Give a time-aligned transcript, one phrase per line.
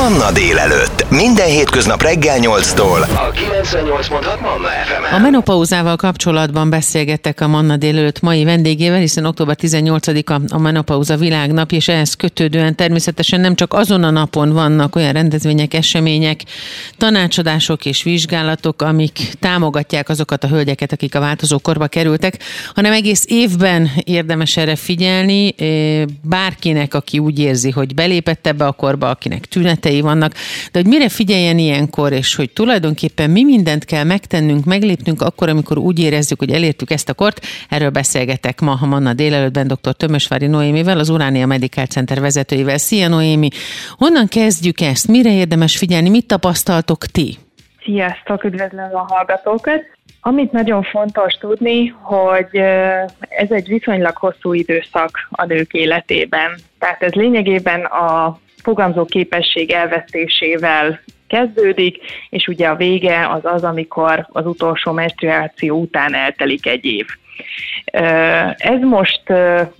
[0.00, 1.10] Manna délelőtt.
[1.10, 3.00] Minden hétköznap reggel 8-tól.
[3.02, 9.56] A 98.6 Manna fm A menopauzával kapcsolatban beszélgettek a Manna délelőtt mai vendégével, hiszen október
[9.60, 15.12] 18-a a menopauza világnap, és ehhez kötődően természetesen nem csak azon a napon vannak olyan
[15.12, 16.40] rendezvények, események,
[16.96, 22.38] tanácsadások és vizsgálatok, amik támogatják azokat a hölgyeket, akik a változó korba kerültek,
[22.74, 28.72] hanem egész évben érdemes erre figyelni, eh, bárkinek, aki úgy érzi, hogy belépett ebbe a
[28.72, 29.46] korba, akinek
[29.90, 30.32] tünetei vannak,
[30.72, 35.78] de hogy mire figyeljen ilyenkor, és hogy tulajdonképpen mi mindent kell megtennünk, meglépnünk akkor, amikor
[35.78, 37.40] úgy érezzük, hogy elértük ezt a kort.
[37.68, 39.92] Erről beszélgetek ma a Manna délelőttben dr.
[39.92, 42.78] Tömösvári Noémivel, az Uránia Medical Center vezetőivel.
[42.78, 43.48] Szia Noémi!
[43.98, 45.08] Honnan kezdjük ezt?
[45.08, 46.08] Mire érdemes figyelni?
[46.08, 47.36] Mit tapasztaltok ti?
[47.84, 49.82] Sziasztok, üdvözlöm a hallgatókat!
[50.22, 52.56] Amit nagyon fontos tudni, hogy
[53.28, 56.50] ez egy viszonylag hosszú időszak a nők életében.
[56.78, 61.96] Tehát ez lényegében a fogamzó képesség elvesztésével kezdődik,
[62.30, 67.06] és ugye a vége az az, amikor az utolsó menstruáció után eltelik egy év.
[68.56, 69.22] Ez most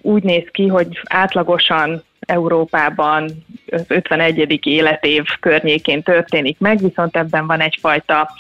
[0.03, 3.31] úgy néz ki, hogy átlagosan Európában
[3.71, 4.67] az 51.
[4.67, 8.31] életév környékén történik meg, viszont ebben van egyfajta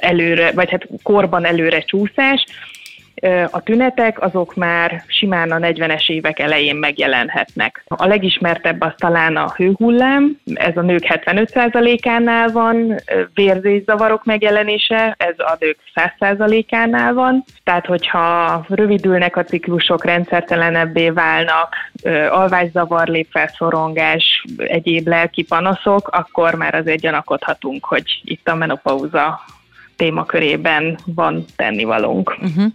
[0.00, 2.44] előre, vagy hát korban előre csúszás,
[3.50, 7.84] a tünetek azok már simán a 40-es évek elején megjelenhetnek.
[7.86, 12.94] A legismertebb az talán a hőhullám, ez a nők 75%-ánál van,
[13.34, 17.44] vérzészavarok megjelenése, ez a nők 100%-ánál van.
[17.64, 21.74] Tehát, hogyha rövidülnek a ciklusok, rendszertelenebbé válnak,
[22.30, 29.40] alvászavar lép fel, szorongás, egyéb lelki panaszok, akkor már azért gyanakodhatunk, hogy itt a menopauza
[30.00, 32.36] témakörében van tennivalónk.
[32.42, 32.72] Uh-huh.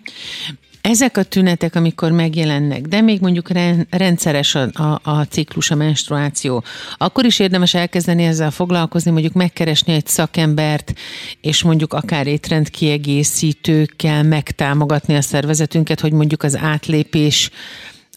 [0.82, 3.50] Ezek a tünetek, amikor megjelennek, de még mondjuk
[3.90, 6.64] rendszeres a, a, a ciklus, a menstruáció,
[6.98, 10.94] akkor is érdemes elkezdeni ezzel foglalkozni, mondjuk megkeresni egy szakembert,
[11.42, 17.50] és mondjuk akár étrendkiegészítőkkel megtámogatni a szervezetünket, hogy mondjuk az átlépés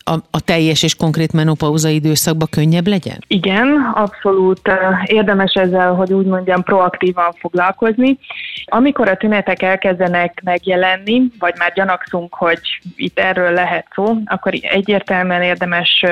[0.09, 3.19] a, a teljes és konkrét menopauza időszakban könnyebb legyen?
[3.27, 4.71] Igen, abszolút
[5.05, 8.19] érdemes ezzel, hogy úgy mondjam, proaktívan foglalkozni.
[8.65, 12.61] Amikor a tünetek elkezdenek megjelenni, vagy már gyanakszunk, hogy
[12.97, 16.05] itt erről lehet szó, akkor egyértelműen érdemes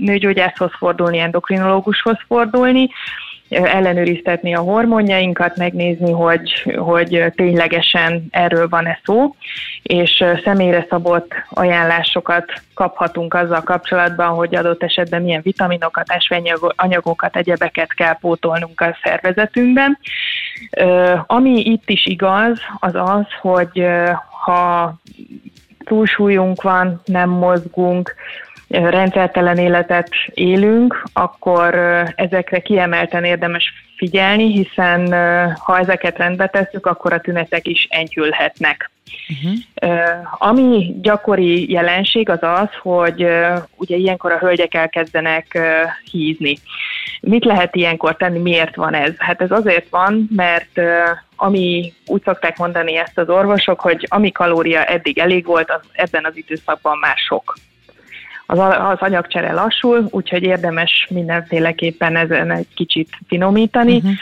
[0.00, 2.88] nőgyógyászhoz fordulni, endokrinológushoz fordulni,
[3.48, 9.34] ellenőriztetni a hormonjainkat, megnézni, hogy, hogy ténylegesen erről van-e szó,
[9.82, 12.44] és személyre szabott ajánlásokat
[12.74, 16.06] kaphatunk azzal kapcsolatban, hogy adott esetben milyen vitaminokat,
[16.76, 19.98] anyagokat, egyebeket kell pótolnunk a szervezetünkben.
[21.26, 23.86] Ami itt is igaz, az az, hogy
[24.44, 24.94] ha
[25.84, 28.14] túlsúlyunk van, nem mozgunk,
[28.68, 31.74] rendszertelen életet élünk, akkor
[32.16, 35.12] ezekre kiemelten érdemes figyelni, hiszen
[35.58, 38.90] ha ezeket rendbe tesszük, akkor a tünetek is enyhülhetnek.
[39.28, 39.58] Uh-huh.
[40.38, 43.26] Ami gyakori jelenség az az, hogy
[43.76, 45.58] ugye ilyenkor a hölgyek elkezdenek
[46.10, 46.58] hízni.
[47.20, 49.12] Mit lehet ilyenkor tenni, miért van ez?
[49.18, 50.80] Hát ez azért van, mert
[51.36, 56.24] ami úgy szokták mondani ezt az orvosok, hogy ami kalória eddig elég volt, az ebben
[56.24, 57.54] az időszakban már sok
[58.50, 63.96] az, az anyagcsere lassul, úgyhogy érdemes mindenféleképpen ezen egy kicsit finomítani.
[63.96, 64.16] Uh-huh.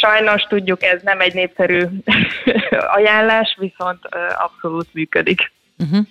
[0.00, 1.82] Sajnos tudjuk, ez nem egy népszerű
[2.96, 3.98] ajánlás, viszont
[4.38, 5.52] abszolút működik.
[5.78, 6.06] Uh-huh.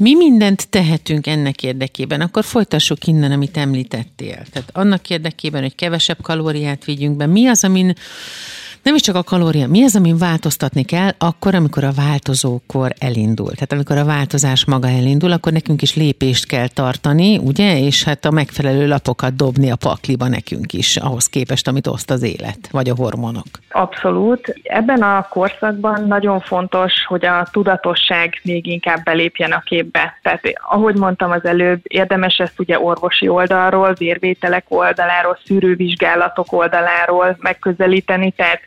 [0.00, 2.20] Mi mindent tehetünk ennek érdekében?
[2.20, 4.36] Akkor folytassuk innen, amit említettél.
[4.52, 7.26] Tehát annak érdekében, hogy kevesebb kalóriát vigyünk be.
[7.26, 7.94] Mi az, amin
[8.82, 13.50] nem is csak a kalória, mi az, amin változtatni kell, akkor, amikor a változókor elindul.
[13.50, 18.24] Tehát amikor a változás maga elindul, akkor nekünk is lépést kell tartani, ugye, és hát
[18.24, 22.88] a megfelelő lapokat dobni a pakliba nekünk is, ahhoz képest, amit oszt az élet, vagy
[22.88, 23.46] a hormonok.
[23.70, 24.54] Abszolút.
[24.62, 30.18] Ebben a korszakban nagyon fontos, hogy a tudatosság még inkább belépjen a képbe.
[30.22, 30.40] Tehát
[30.70, 38.60] ahogy mondtam az előbb, érdemes ezt ugye orvosi oldalról, vérvételek oldaláról, szűrővizsgálatok oldaláról megközelíteni, tehát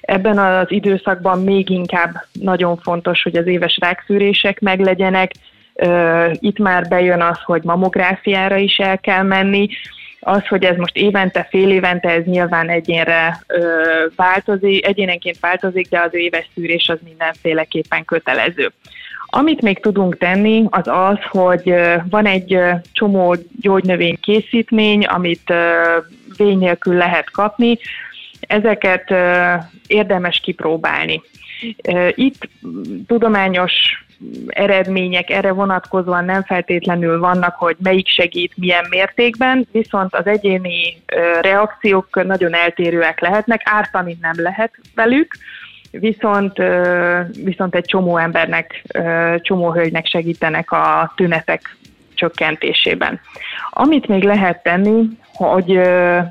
[0.00, 5.32] Ebben az időszakban még inkább nagyon fontos, hogy az éves rákszűrések meglegyenek.
[6.32, 9.68] Itt már bejön az, hogy mamográfiára is el kell menni,
[10.20, 13.44] az, hogy ez most évente, fél évente, ez nyilván egyénre
[14.16, 18.72] változik, egyénenként változik, de az éves szűrés az mindenféleképpen kötelező.
[19.26, 21.74] Amit még tudunk tenni, az az, hogy
[22.10, 22.58] van egy
[22.92, 25.52] csomó gyógynövény készítmény, amit
[26.36, 27.78] vény nélkül lehet kapni,
[28.46, 29.14] ezeket
[29.86, 31.22] érdemes kipróbálni.
[32.14, 32.48] Itt
[33.06, 33.72] tudományos
[34.46, 41.02] eredmények erre vonatkozóan nem feltétlenül vannak, hogy melyik segít milyen mértékben, viszont az egyéni
[41.40, 45.36] reakciók nagyon eltérőek lehetnek, ártani nem lehet velük,
[45.90, 46.62] viszont,
[47.44, 48.82] viszont egy csomó embernek,
[49.40, 51.76] csomó hölgynek segítenek a tünetek
[52.14, 53.20] csökkentésében.
[53.70, 55.66] Amit még lehet tenni, hogy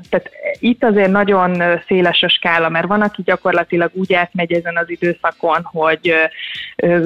[0.08, 4.90] tehát itt azért nagyon széles a skála, mert van, aki gyakorlatilag úgy átmegy ezen az
[4.90, 6.14] időszakon, hogy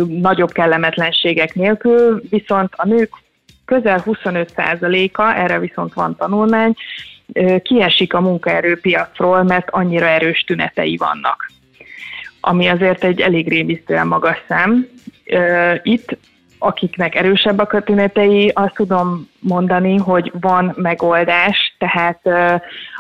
[0.09, 3.11] nagyobb kellemetlenségek nélkül, viszont a nők
[3.65, 6.75] közel 25%-a, erre viszont van tanulmány,
[7.63, 11.51] kiesik a munkaerőpiacról, mert annyira erős tünetei vannak.
[12.41, 14.87] Ami azért egy elég rémisztően magas szám.
[15.83, 16.19] Itt
[16.59, 22.27] akiknek erősebb a tünetei, azt tudom mondani, hogy van megoldás, tehát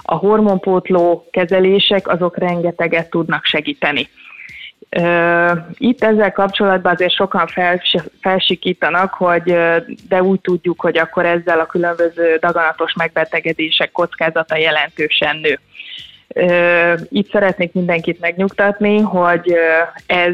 [0.02, 4.08] a hormonpótló kezelések azok rengeteget tudnak segíteni.
[5.74, 7.46] Itt ezzel kapcsolatban azért sokan
[8.20, 9.56] felsikítanak, hogy
[10.08, 15.58] de úgy tudjuk, hogy akkor ezzel a különböző daganatos megbetegedések kockázata jelentősen nő.
[17.08, 19.54] Itt szeretnék mindenkit megnyugtatni, hogy
[20.06, 20.32] ez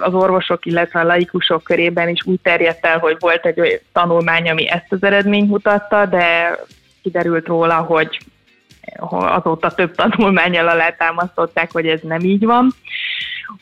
[0.00, 4.50] az orvosok, illetve a laikusok körében is úgy terjedt el, hogy volt egy olyan tanulmány,
[4.50, 6.56] ami ezt az eredményt mutatta, de
[7.02, 8.18] kiderült róla, hogy
[9.08, 12.70] azóta több tanulmányjal alátámasztották, hogy ez nem így van.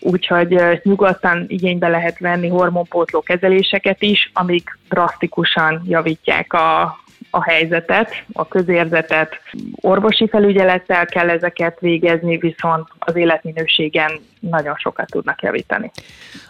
[0.00, 6.98] Úgyhogy nyugodtan igénybe lehet venni hormonpótló kezeléseket is, amik drasztikusan javítják a,
[7.30, 9.40] a helyzetet, a közérzetet.
[9.80, 14.10] Orvosi felügyelettel kell ezeket végezni, viszont az életminőségen
[14.40, 15.90] nagyon sokat tudnak javítani.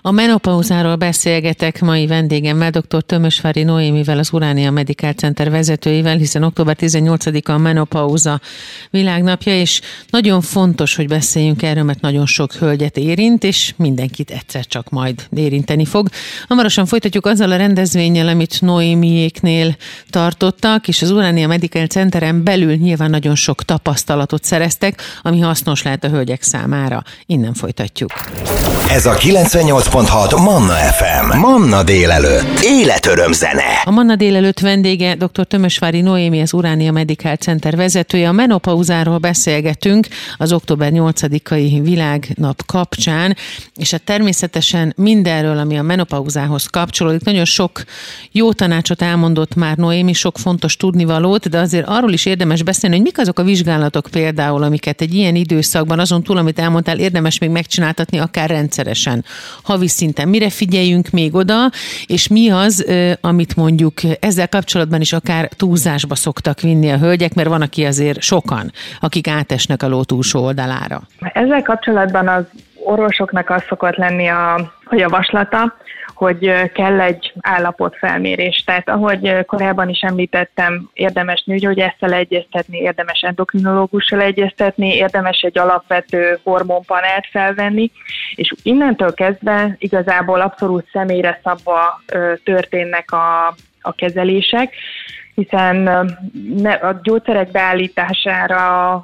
[0.02, 3.02] A menopauzáról beszélgetek mai vendégemmel, dr.
[3.02, 8.40] Tömösvári Noémivel, az Uránia Medical Center vezetőivel, hiszen október 18-a a menopauza
[8.90, 9.80] világnapja, és
[10.10, 15.26] nagyon fontos, hogy beszéljünk erről, mert nagyon sok hölgyet érint, és mindenkit egyszer csak majd
[15.36, 16.08] érinteni fog.
[16.48, 19.76] Hamarosan folytatjuk azzal a rendezvényel, amit Noémiéknél
[20.70, 26.04] tartottak, és az Uránia Medical Centeren belül nyilván nagyon sok tapasztalatot szereztek, ami hasznos lehet
[26.04, 27.02] a hölgyek számára.
[27.26, 28.10] Innen folytatjuk.
[28.88, 31.38] Ez a 98.6 Manna FM.
[31.38, 32.60] Manna délelőtt.
[32.62, 33.82] Életöröm zene.
[33.84, 35.46] A Manna délelőtt vendége dr.
[35.46, 38.28] Tömösvári Noémi, az Uránia Medical Center vezetője.
[38.28, 40.06] A menopauzáról beszélgetünk
[40.36, 43.36] az október 8-ai világnap kapcsán,
[43.76, 47.24] és hát természetesen mindenről, ami a menopauzához kapcsolódik.
[47.24, 47.82] Nagyon sok
[48.32, 53.04] jó tanácsot elmondott már Noémi, sok fontos tudnivalót, de azért arról is érdemes beszélni, hogy
[53.04, 57.50] mik azok a vizsgálatok például, amiket egy ilyen időszakban, azon túl, amit elmondtál, érdemes még
[57.50, 59.24] meg megcsináltatni, akár rendszeresen,
[59.62, 60.28] havi szinten.
[60.28, 61.70] Mire figyeljünk még oda,
[62.06, 62.86] és mi az,
[63.20, 68.20] amit mondjuk ezzel kapcsolatban is akár túlzásba szoktak vinni a hölgyek, mert van, aki azért
[68.20, 71.02] sokan, akik átesnek a ló túlsó oldalára.
[71.18, 72.44] Ezzel kapcsolatban az
[72.84, 75.76] orvosoknak az szokott lenni a javaslata,
[76.20, 78.62] hogy kell egy állapotfelmérés.
[78.66, 87.26] Tehát ahogy korábban is említettem, érdemes nőgyógyásszal egyeztetni, érdemes endokrinológussal egyeztetni, érdemes egy alapvető hormonpanelt
[87.30, 87.90] felvenni,
[88.34, 92.02] és innentől kezdve igazából abszolút személyre szabva
[92.44, 94.74] történnek a, a kezelések
[95.40, 95.76] hiszen
[96.56, 98.58] ne, a gyógyszerek beállítására,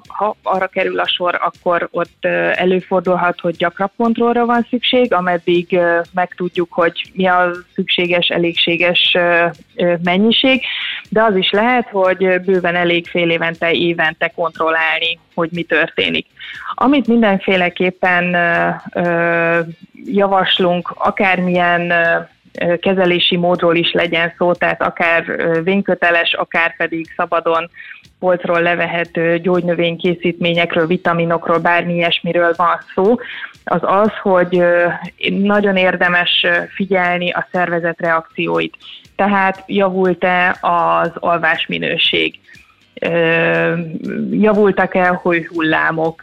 [0.06, 2.24] ha arra kerül a sor, akkor ott
[2.54, 5.78] előfordulhat, hogy gyakrabb kontrollra van szükség, ameddig
[6.12, 9.16] megtudjuk, hogy mi a szükséges, elégséges
[10.02, 10.62] mennyiség,
[11.08, 16.26] de az is lehet, hogy bőven elég fél évente, évente kontrollálni, hogy mi történik.
[16.74, 18.36] Amit mindenféleképpen
[20.04, 21.92] javaslunk, akármilyen
[22.80, 25.24] kezelési módról is legyen szó, tehát akár
[25.62, 27.70] vényköteles, akár pedig szabadon
[28.18, 33.14] polcról levehető gyógynövénykészítményekről, vitaminokról, bármi ilyesmiről van szó,
[33.64, 34.62] az az, hogy
[35.28, 38.76] nagyon érdemes figyelni a szervezet reakcióit.
[39.16, 42.38] Tehát javult-e az alvásminőség?
[44.30, 45.22] javultak-e a
[45.52, 46.22] hullámok,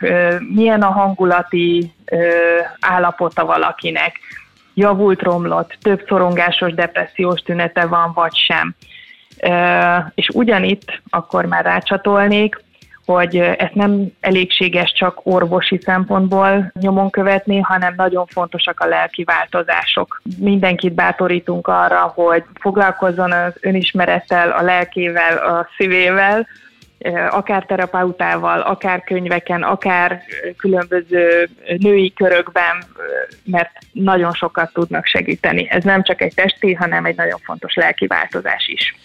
[0.53, 1.93] milyen a hangulati
[2.79, 4.19] állapota valakinek,
[4.74, 8.75] javult, romlott, több szorongásos depressziós tünete van, vagy sem.
[10.15, 12.62] És ugyanitt akkor már rácsatolnék,
[13.06, 20.22] hogy ezt nem elégséges csak orvosi szempontból nyomon követni, hanem nagyon fontosak a lelki változások.
[20.38, 26.48] Mindenkit bátorítunk arra, hogy foglalkozzon az önismerettel, a lelkével, a szívével,
[27.29, 30.22] akár terapeutával, akár könyveken, akár
[30.57, 32.83] különböző női körökben,
[33.43, 35.67] mert nagyon sokat tudnak segíteni.
[35.69, 38.95] Ez nem csak egy testi, hanem egy nagyon fontos lelki változás is.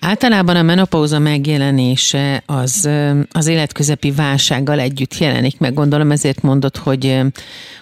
[0.00, 2.90] Általában a menopauza megjelenése az,
[3.32, 5.74] az életközepi válsággal együtt jelenik meg.
[5.74, 7.20] Gondolom ezért mondod, hogy,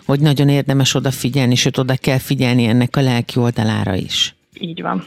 [0.07, 4.35] hogy nagyon érdemes odafigyelni, sőt oda kell figyelni ennek a lelki oldalára is.
[4.65, 5.05] Így van.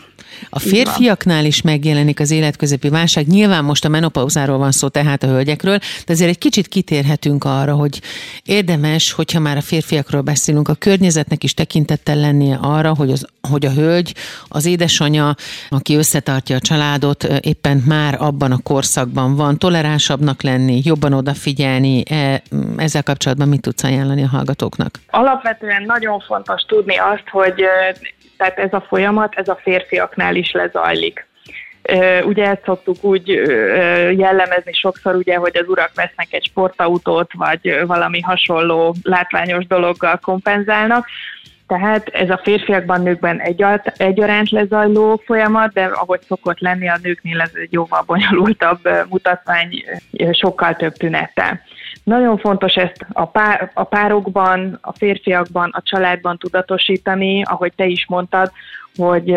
[0.49, 3.27] A férfiaknál is megjelenik az életközepi válság.
[3.27, 7.73] Nyilván most a menopauzáról van szó, tehát a hölgyekről, de azért egy kicsit kitérhetünk arra,
[7.73, 8.01] hogy
[8.43, 13.65] érdemes, hogyha már a férfiakról beszélünk, a környezetnek is tekintettel lennie arra, hogy, az, hogy
[13.65, 14.15] a hölgy,
[14.47, 15.35] az édesanyja,
[15.69, 22.03] aki összetartja a családot, éppen már abban a korszakban van, toleránsabbnak lenni, jobban odafigyelni.
[22.09, 22.41] E,
[22.77, 24.99] ezzel kapcsolatban mit tudsz ajánlani a hallgatóknak?
[25.09, 27.63] Alapvetően nagyon fontos tudni azt, hogy
[28.37, 31.27] tehát ez a folyamat, ez a férfiaknál is lezajlik.
[32.23, 33.27] Ugye ezt szoktuk úgy
[34.17, 41.07] jellemezni sokszor, ugye, hogy az urak vesznek egy sportautót, vagy valami hasonló látványos dologgal kompenzálnak.
[41.67, 43.41] Tehát ez a férfiakban, nőkben
[43.97, 49.83] egyaránt lezajló folyamat, de ahogy szokott lenni, a nőknél ez egy jóval bonyolultabb mutatvány,
[50.31, 51.61] sokkal több tünettel.
[52.07, 58.05] Nagyon fontos ezt a, pár, a párokban, a férfiakban, a családban tudatosítani, ahogy te is
[58.07, 58.51] mondtad,
[58.95, 59.31] hogy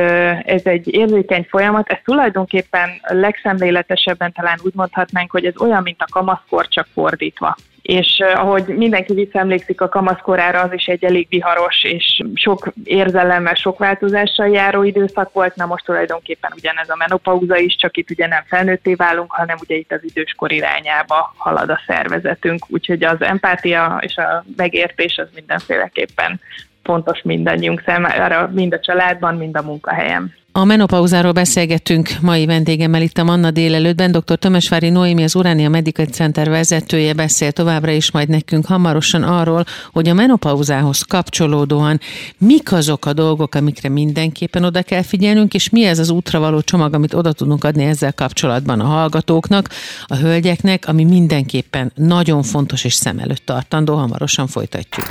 [0.45, 6.11] ez egy érzékeny folyamat, ez tulajdonképpen legszemléletesebben talán úgy mondhatnánk, hogy ez olyan, mint a
[6.11, 12.23] kamaszkor, csak fordítva és ahogy mindenki visszaemlékszik a kamaszkorára, az is egy elég viharos és
[12.35, 17.97] sok érzelemmel, sok változással járó időszak volt, na most tulajdonképpen ugyanez a menopauza is, csak
[17.97, 23.05] itt ugye nem felnőtté válunk, hanem ugye itt az időskor irányába halad a szervezetünk, úgyhogy
[23.05, 26.41] az empátia és a megértés az mindenféleképpen
[26.83, 30.39] fontos mindannyiunk számára, mind a családban, mind a munkahelyen.
[30.53, 34.11] A menopauzáról beszélgettünk mai vendégemmel itt a Manna délelőttben.
[34.13, 34.39] Dr.
[34.39, 40.09] Tömösvári Noémi, az Uránia Medical Center vezetője beszél továbbra is majd nekünk hamarosan arról, hogy
[40.09, 42.01] a menopauzához kapcsolódóan
[42.39, 46.61] mik azok a dolgok, amikre mindenképpen oda kell figyelnünk, és mi ez az útra való
[46.61, 49.69] csomag, amit oda tudunk adni ezzel kapcsolatban a hallgatóknak,
[50.07, 53.95] a hölgyeknek, ami mindenképpen nagyon fontos és szem előtt tartandó.
[53.95, 55.07] Hamarosan folytatjuk.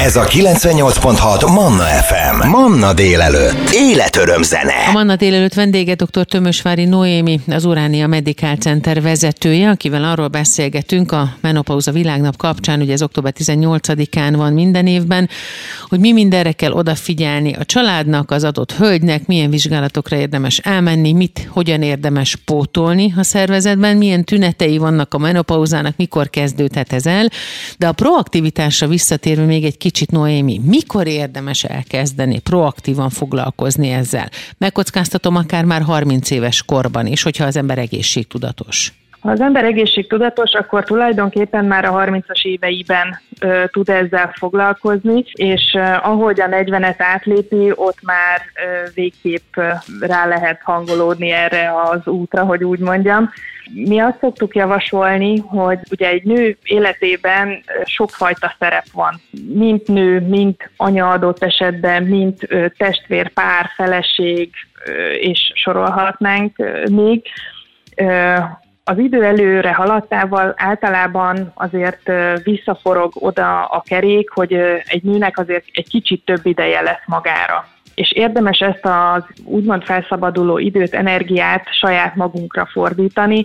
[0.00, 2.48] Ez a 98.6 Manna FM.
[2.48, 3.70] Manna délelőtt.
[3.72, 4.67] Életöröm zene zene.
[4.68, 6.24] A Manna délelőtt vendége dr.
[6.24, 12.92] Tömösvári Noémi, az Uránia Medical Center vezetője, akivel arról beszélgetünk a Menopauza Világnap kapcsán, ugye
[12.92, 15.28] ez október 18-án van minden évben,
[15.88, 21.48] hogy mi mindenre kell odafigyelni a családnak, az adott hölgynek, milyen vizsgálatokra érdemes elmenni, mit,
[21.50, 27.28] hogyan érdemes pótolni a szervezetben, milyen tünetei vannak a menopauzának, mikor kezdődhet ez el,
[27.78, 34.30] de a proaktivitásra visszatérve még egy kicsit Noémi, mikor érdemes elkezdeni proaktívan foglalkozni ezzel?
[34.58, 38.92] Megkockáztatom akár már 30 éves korban is, hogyha az ember egészségtudatos.
[39.20, 45.74] Ha az ember egészségtudatos, akkor tulajdonképpen már a 30-as éveiben ö, tud ezzel foglalkozni, és
[45.74, 49.68] ö, ahogy a 40-et átlépi, ott már ö, végképp ö,
[50.00, 53.30] rá lehet hangolódni erre az útra, hogy úgy mondjam.
[53.72, 59.20] Mi azt szoktuk javasolni, hogy ugye egy nő életében sokfajta szerep van.
[59.54, 64.50] Mint nő, mint anya adott esetben, mint testvér, pár, feleség,
[65.20, 66.56] és sorolhatnánk
[66.90, 67.22] még.
[68.88, 72.10] Az idő előre haladtával általában azért
[72.42, 74.52] visszaforog oda a kerék, hogy
[74.84, 80.58] egy nőnek azért egy kicsit több ideje lesz magára és érdemes ezt az úgymond felszabaduló
[80.58, 83.44] időt, energiát saját magunkra fordítani,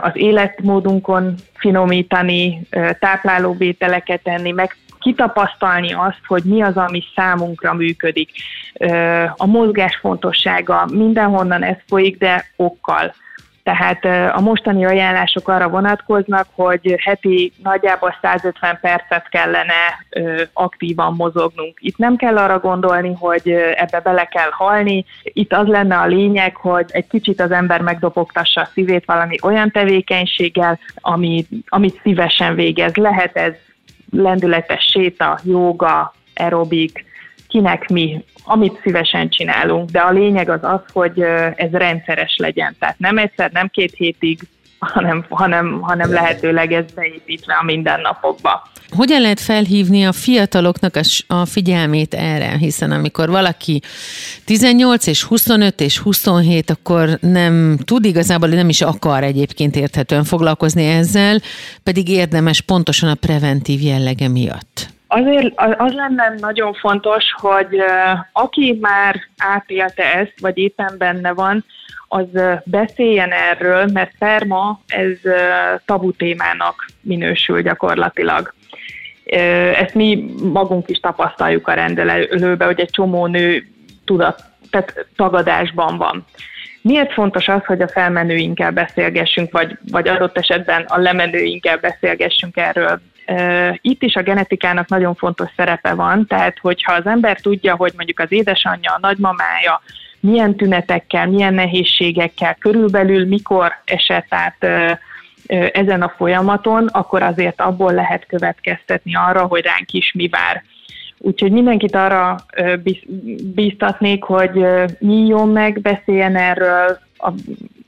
[0.00, 2.60] az életmódunkon finomítani,
[2.98, 8.30] táplálóvételeket tenni, meg kitapasztalni azt, hogy mi az, ami számunkra működik.
[9.36, 13.14] A mozgás fontossága mindenhonnan ez folyik, de okkal.
[13.62, 19.72] Tehát a mostani ajánlások arra vonatkoznak, hogy heti nagyjából 150 percet kellene
[20.52, 21.78] aktívan mozognunk.
[21.80, 25.04] Itt nem kell arra gondolni, hogy ebbe bele kell halni.
[25.22, 29.70] Itt az lenne a lényeg, hogy egy kicsit az ember megdobogtassa a szívét valami olyan
[29.70, 32.94] tevékenységgel, ami, amit szívesen végez.
[32.94, 33.52] Lehet ez
[34.10, 37.04] lendületes séta, jóga, aerobik,
[37.50, 41.20] kinek mi, amit szívesen csinálunk, de a lényeg az az, hogy
[41.54, 42.76] ez rendszeres legyen.
[42.78, 44.38] Tehát nem egyszer, nem két hétig,
[44.78, 48.68] hanem, hanem, hanem lehetőleg ez beépítve a mindennapokba.
[48.90, 52.56] Hogyan lehet felhívni a fiataloknak a figyelmét erre?
[52.56, 53.80] Hiszen amikor valaki
[54.44, 60.86] 18 és 25 és 27, akkor nem tud igazából, nem is akar egyébként érthetően foglalkozni
[60.86, 61.40] ezzel,
[61.82, 64.98] pedig érdemes pontosan a preventív jellege miatt.
[65.12, 67.82] Azért az lenne nagyon fontos, hogy
[68.32, 71.64] aki már átélte ezt, vagy éppen benne van,
[72.08, 72.26] az
[72.64, 75.18] beszéljen erről, mert perma ez
[75.84, 78.54] tabu témának minősül gyakorlatilag.
[79.74, 83.66] Ezt mi magunk is tapasztaljuk a rendelőbe, hogy egy csomó nő
[84.04, 86.24] tudat, tehát tagadásban van.
[86.82, 93.00] Miért fontos az, hogy a felmenőinkkel beszélgessünk, vagy, vagy adott esetben a lemenőinkkel beszélgessünk erről?
[93.80, 98.18] Itt is a genetikának nagyon fontos szerepe van, tehát hogyha az ember tudja, hogy mondjuk
[98.18, 99.82] az édesanyja, a nagymamája
[100.20, 104.66] milyen tünetekkel, milyen nehézségekkel, körülbelül mikor esett át
[105.72, 110.62] ezen a folyamaton, akkor azért abból lehet következtetni arra, hogy ránk is mi vár.
[111.18, 112.36] Úgyhogy mindenkit arra
[113.54, 114.64] bíztatnék, hogy
[114.98, 117.30] nyíljon meg, beszéljen erről a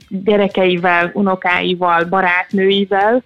[0.09, 3.23] gyerekeivel, unokáival, barátnőivel,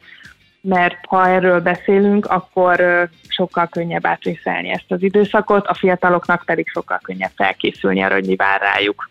[0.69, 7.01] mert ha erről beszélünk, akkor sokkal könnyebb átvészelni ezt az időszakot, a fiataloknak pedig sokkal
[7.03, 9.11] könnyebb felkészülni arra, hogy mi vár rájuk.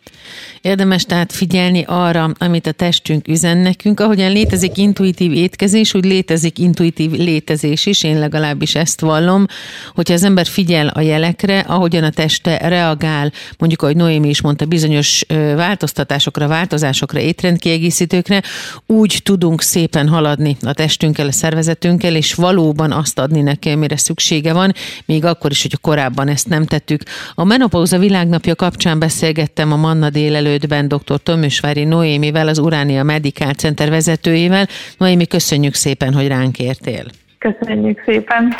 [0.61, 3.99] Érdemes tehát figyelni arra, amit a testünk üzen nekünk.
[3.99, 9.45] Ahogyan létezik intuitív étkezés, úgy létezik intuitív létezés is, én legalábbis ezt vallom,
[9.93, 14.65] hogyha az ember figyel a jelekre, ahogyan a teste reagál, mondjuk ahogy Noémi is mondta,
[14.65, 18.41] bizonyos változtatásokra, változásokra, étrendkiegészítőkre,
[18.85, 24.53] úgy tudunk szépen haladni a testünkkel, a szervezetünkkel, és valóban azt adni neki, amire szüksége
[24.53, 24.73] van,
[25.05, 27.01] még akkor is, hogy korábban ezt nem tettük.
[27.35, 31.19] A Menopauza világnapja kapcsán beszélgettem a Manna délelőttben dr.
[31.23, 34.67] Tömösvári Noémivel, az Uránia Medical Center vezetőjével.
[34.97, 37.05] Noémi, köszönjük szépen, hogy ránk értél.
[37.39, 38.55] Köszönjük szépen.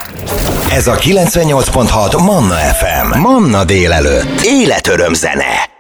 [0.72, 3.20] Ez a 98.6 Manna FM.
[3.20, 4.42] Manna délelőtt.
[4.44, 5.75] Életöröm zene.